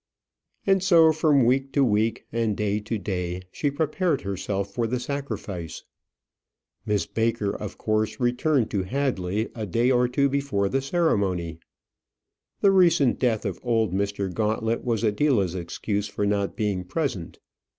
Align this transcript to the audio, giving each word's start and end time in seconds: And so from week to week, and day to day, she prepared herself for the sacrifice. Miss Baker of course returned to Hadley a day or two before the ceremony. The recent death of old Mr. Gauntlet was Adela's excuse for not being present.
And 0.65 0.81
so 0.81 1.11
from 1.11 1.45
week 1.45 1.73
to 1.73 1.83
week, 1.85 2.25
and 2.31 2.57
day 2.57 2.79
to 2.79 2.97
day, 2.97 3.43
she 3.51 3.69
prepared 3.69 4.21
herself 4.21 4.73
for 4.73 4.87
the 4.87 4.99
sacrifice. 4.99 5.83
Miss 6.87 7.05
Baker 7.05 7.55
of 7.55 7.77
course 7.77 8.19
returned 8.19 8.71
to 8.71 8.81
Hadley 8.81 9.49
a 9.53 9.67
day 9.67 9.91
or 9.91 10.07
two 10.07 10.27
before 10.27 10.69
the 10.69 10.81
ceremony. 10.81 11.59
The 12.61 12.71
recent 12.71 13.19
death 13.19 13.45
of 13.45 13.59
old 13.61 13.93
Mr. 13.93 14.33
Gauntlet 14.33 14.83
was 14.83 15.03
Adela's 15.03 15.53
excuse 15.53 16.07
for 16.07 16.25
not 16.25 16.55
being 16.55 16.83
present. 16.83 17.37